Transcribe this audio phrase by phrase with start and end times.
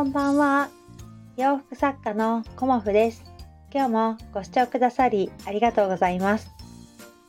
[0.00, 0.70] こんばんは。
[1.36, 3.22] 洋服作家のコモフです。
[3.70, 6.50] 今日もご視聴くださりありがとうございます。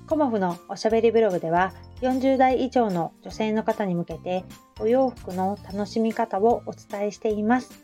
[0.08, 4.46] コモフのおしゃべりブログでは40代以上の女性の方に向けて
[4.80, 7.78] お洋服の楽しみ方をお伝えしています。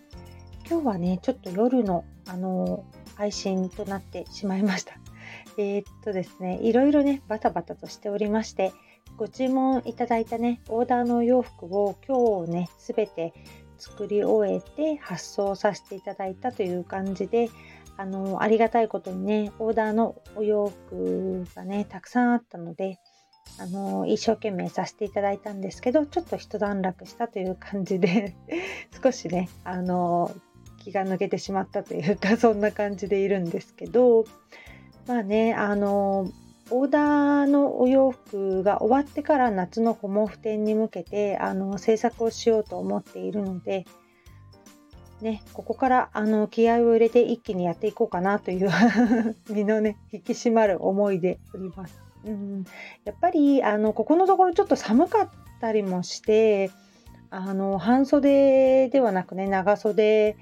[0.69, 2.85] 今日はね、ちょっと夜のあの
[3.15, 4.93] 配信となってしまいました。
[5.59, 8.71] えー、っとですね、いろいろね、バタバタとしておりまして、
[9.17, 13.33] ご注文いただいたね、オーダーのお洋服を今日ね、すべて
[13.77, 17.49] 作り終えて発送させていただいたという感じで
[17.97, 22.99] あのありがたいことにねオーダーのお洋服がねたくさんあったので
[23.59, 28.35] あの一生懸命させていただいたんですけどちょっと一段落したという感じで
[29.03, 30.31] 少しねあの
[30.77, 34.25] 気が抜けてしまったというかそんな感じでいるんですけど
[35.07, 36.29] まあねあの
[36.69, 43.85] オーダーのお洋服が終わってから夏のホモフ展に向けてあの制作をしようと思っているので、
[45.21, 48.69] ね、ここからあの気合を入れて一気にやっていこうかなという
[49.49, 52.01] 身のね引き締まる思いでおります。
[52.25, 52.65] うん、
[53.05, 55.29] やっぱりあのここのところちょっと寒かっ
[55.61, 56.71] たりもして
[57.29, 60.35] あの半袖ではなくね長袖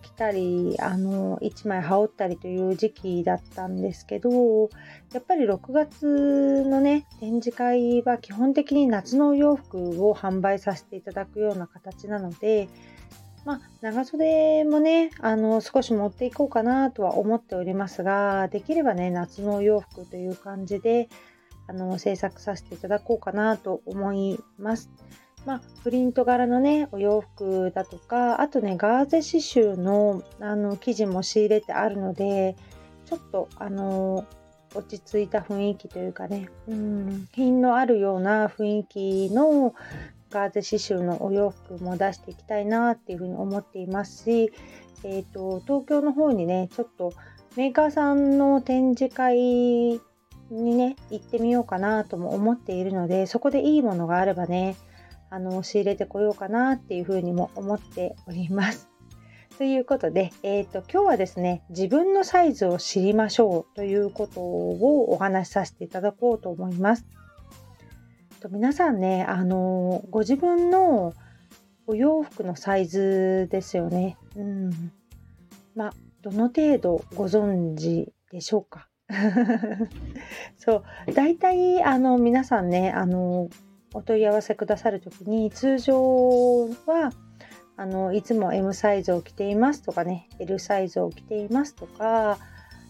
[0.00, 4.70] 起きたりあの1枚羽織ったりという時期だったんですけど
[5.12, 12.68] やっぱり6月のね展示会は基本的に夏のお洋服を販売させていただくような形なので
[13.44, 21.08] まあ、長袖もねあの少し持っていこうかなとは思っておりますができればね夏のお洋服という感じで
[21.66, 24.90] あの制作させていただこうかなと思います。
[25.44, 32.56] まあ、プリント柄のねお洋服だとかあとねガーゼ刺繍のあの生地も仕入れてあるので
[33.06, 34.24] ちょっとあの
[34.74, 39.74] 落ち着いた雰囲気というかねうん品のあるような雰囲気の
[40.30, 44.52] ガーゼ刺繍のお洋服も出していきたいなっていうふうに思っていますし、
[45.04, 47.12] えーと、東京の方にねちょっと
[47.56, 50.00] メーカーさんの展示会に
[50.50, 54.76] ね行ってみようかなとも思っているのでそこでいいものがあればね
[55.32, 58.90] あの仕入れてこようかなっていうふうにも思っております。
[59.56, 67.06] ということで、えーと、今日はですね自分のサイズを知りましょうということをお話しさせていただこうと思います。
[68.40, 71.14] と皆さんねあのご自分の
[71.86, 74.18] お洋服のサイズですよね。
[74.36, 74.92] うん、
[75.74, 78.86] まあどの程度ご存知でしょうか？
[80.58, 83.48] そう大体あの皆さんねあの
[83.94, 87.12] お問い合わせくださる時に通常は
[87.76, 92.38] あのいつも M サイズを着ていますとかね L サイズを着ていますとか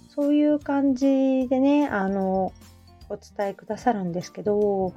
[0.09, 2.53] そういう感じでねあの
[3.09, 4.95] お伝えくださるんですけど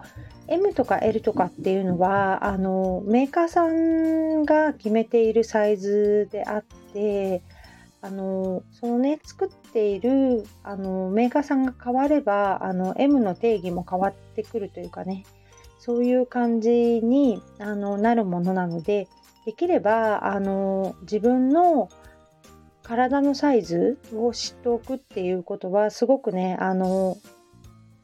[0.47, 7.41] M とか L とかっていうのはあのメーカーさんが決めているサイズであって
[8.01, 15.25] あのそのね作っているあのメーカーさんが変わればあの M の定義も変わってくるというかね
[15.85, 19.07] そういう感じにあのなるものなので
[19.45, 21.89] できればあの自分の
[22.81, 27.17] 体のサイズを知っておくっていうことはすごくねあの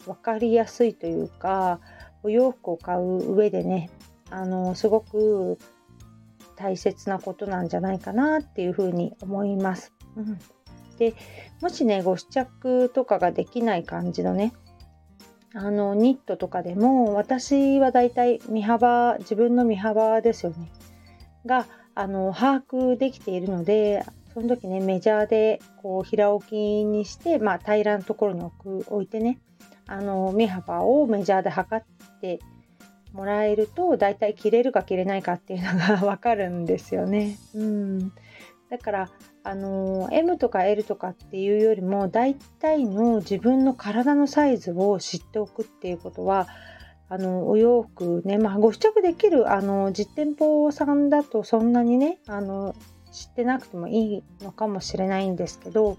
[0.06, 1.80] 分かりやすいというか
[2.22, 3.90] お洋服を買う上でね
[4.30, 5.58] あのすごく
[6.56, 9.92] 大切なことなんじゃないかなっていうふうに思います。
[10.16, 10.40] うん、
[11.00, 11.16] で
[11.62, 14.54] もしねご試着とかができない感じのね
[15.54, 20.72] あのニットとかでも私はだいたい身幅自分の身幅ですよね
[21.46, 29.40] があの把握できているのでその時ねメジャーでこう平置きにして、まあ、平らなところに置く置いてね
[29.88, 32.40] あの身幅をメジャーで測って
[33.12, 37.38] もらえるとだいたい切れるか切れないかっていうのが 分かるんですよね。
[37.54, 38.14] うん
[38.72, 39.10] だから
[39.44, 46.48] あの M とか L とかっていうよりも大体の自分の体のサイズを知っておくっていうことは
[47.10, 52.74] あのお洋服ね、まあ、ご試着できるあの実店舗さんだとそんなにねあの
[53.12, 55.98] 知ってなくてもいいのかもしれないんですけど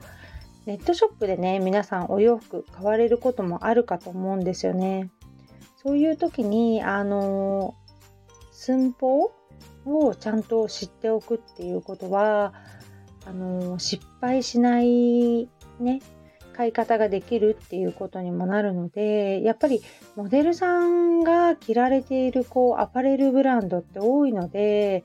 [0.65, 5.11] ネットショップでね皆さんお洋服買われることもあるかと思うんですよね。
[5.83, 7.75] そういう時にあの
[8.53, 9.31] 寸法
[9.85, 12.55] をちゃんと知っておくっていうことは
[13.27, 15.49] あの失敗しない
[15.81, 16.01] ね
[16.53, 19.83] 買い方ができるっていうことにもなるのでやっぱり
[20.17, 25.05] モデルさんが着られているこうアパレルブランドって多いので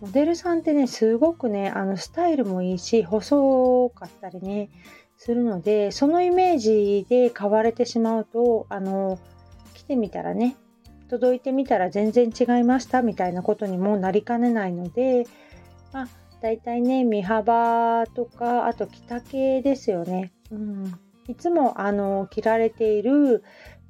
[0.00, 4.70] モデルさんってねすごくねあのスタイルもいいし細かったりね
[5.16, 9.18] するのでそのイメージで買われてしまうとあの
[9.74, 10.56] 来てみたらね
[11.08, 15.26] 届いてみたら全然違いましたみたいなことにもなりかねないので、
[15.92, 16.08] まあ、
[16.40, 20.32] 大体ね身幅とかあと着丈ですよね。
[20.50, 20.94] うん、
[21.28, 23.42] いつもあの着られている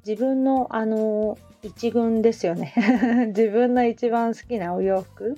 [0.05, 2.73] 自分のあの一軍ですよね
[3.35, 5.35] 自分の一番好きなお洋服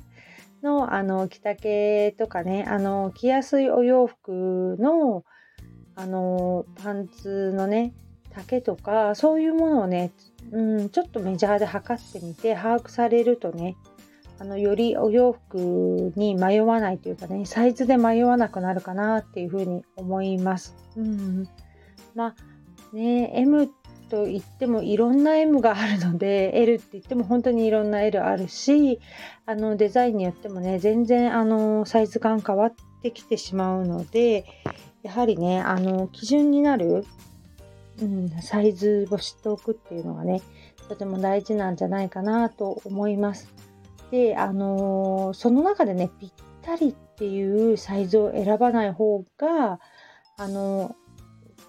[0.61, 5.23] のあの着丈とかねあの着やすいお洋服の
[5.95, 7.93] あのパンツのね
[8.35, 10.11] 丈とかそういうものをね、
[10.51, 13.75] うん、ちょっとメジャーで測ってみて把握されるとね
[14.39, 20.75] あのよりお洋服に迷わないというかねサイズで迷わなくなるかなっていうふうに思います。
[20.95, 21.47] うん、
[22.15, 23.69] まあね M
[24.09, 28.99] と言ってもいろんな M があるので L って言っても本当にいろんな L あるし
[29.45, 34.45] あのデザインによってもね全然あのサイズ感変わってきてしまうので
[35.03, 37.05] やはりねあの基準になる、
[38.01, 40.41] うん、サイズを知っておくっていうのがね
[40.87, 43.53] とても大事なんじゃないかなと思います。
[44.11, 46.31] であのその中でねぴっ
[46.61, 49.79] たりっていうサイズを選ばない方が
[50.37, 50.95] あの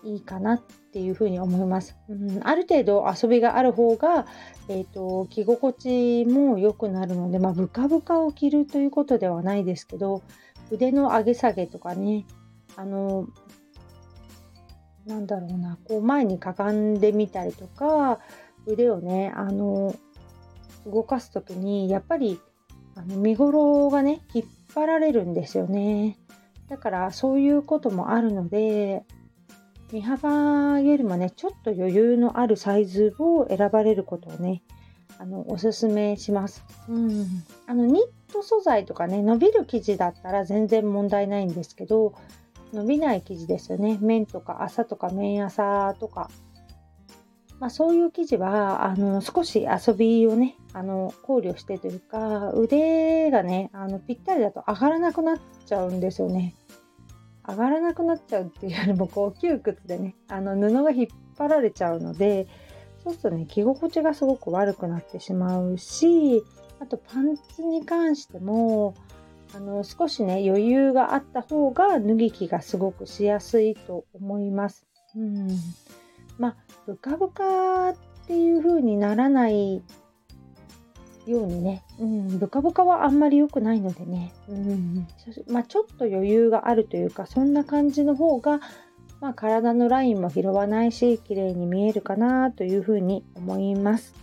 [0.05, 0.63] いいかなっ
[0.93, 1.97] ていうふうに思います。
[2.09, 4.27] うん、ある程度遊びがある方が、
[4.69, 10.23] えーと、着心地も良くなるので、まあ、ブカブカを着るということではないですけど
[10.71, 12.25] 腕の上げ下げとかね
[12.77, 13.27] あの
[15.11, 18.21] なんだろうなこう前にかがんでみたりとか
[18.67, 19.95] 腕をねあの
[20.87, 22.41] 動かす時にやっぱり
[22.95, 26.17] あの身ごろがね引っ張られるんですよね。
[26.69, 29.03] だからそういうこともあるので
[29.93, 34.63] 身幅よりもねちょっと余裕のあるサイズを選ばれることをね
[35.19, 42.15] あのおすすめします、うん、あのニット素材とかね伸びる生地だったら全然問題ないんですけど
[42.73, 46.31] 伸びない生地ですよね綿とか麻とか綿麻とか
[47.61, 56.55] まあ、そういう生地はあの少し遊びをねあの考慮してというか腕がねあのぴったりだと上がらなくなっちゃうんですよね。
[57.47, 61.07] 上がらなくなっちゃうっていうよりも こう窮屈でねあの布が引っ
[61.37, 62.47] 張られちゃうので
[63.03, 66.43] そうするとね着心地がすごく悪くなってしまうし
[66.79, 68.95] あとパンツに関しても
[69.55, 74.87] あの少しね余裕があった方が脱ぎ着がすごくしやすいと思います。
[75.17, 75.49] うん。
[76.39, 76.57] まあ、
[76.87, 79.83] ブカブカっていう風にならない
[81.27, 85.07] ようにね、うん、ブカブカはあんまり良くないのでね、うん。
[85.49, 88.61] まあ、ちょっと余裕があるというかそんな感じの方が、
[89.21, 94.15] まあ、体のラインも拾わないし綺麗に見えるかなというふうに思います。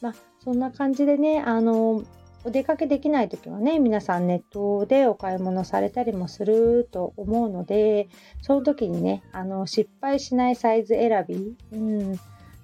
[0.00, 2.02] まあ、そんな感じでねあの
[2.44, 8.08] お出かけできない時はね皆さんネットでお買い物されたりもすると思うので
[8.42, 12.20] その時にねあの失敗しないサイズ選び、うん、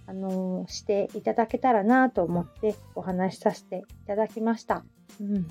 [0.06, 4.84] あのしていただけたらなと思ってお話しさせていただきました。
[5.20, 5.46] うん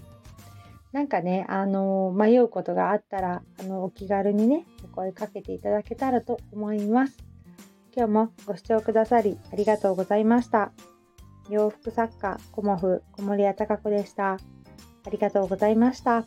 [0.92, 7.18] なんかね、あの迷うことがあったら、あのお気軽にね、お声かけていただけたらと思います。
[7.96, 10.72] 今日もご視聴くださりありがとうございました。
[11.50, 14.34] 洋服作家、コモフ、小森屋隆子でした。
[14.34, 16.26] ありがとうございました。